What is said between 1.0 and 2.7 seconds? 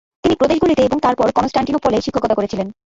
তারপর কনস্টান্টিনোপলে শিক্ষকতা করেছিলেন।